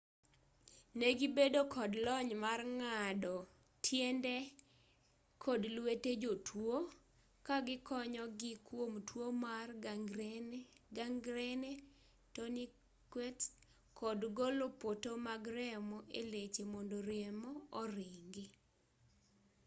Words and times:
negibedo 0.99 1.59
kod 1.75 1.91
lony 2.05 2.31
mar 2.43 2.59
ng'ato 2.79 3.35
tiende 3.85 4.35
kod 5.43 5.61
lwete 5.75 6.11
jotuo 6.23 6.77
kagikonyogii 7.45 8.57
kuom 8.67 8.93
tuo 9.07 9.27
mar 9.45 9.67
gangrene 10.95 11.71
tourniquets 12.33 13.43
kod 13.99 14.19
golo 14.37 14.65
poto 14.81 15.11
mag 15.27 15.43
remo 15.57 15.97
eleche 16.19 16.63
mondo 16.73 16.97
remo 17.11 17.51
oringi 17.81 18.45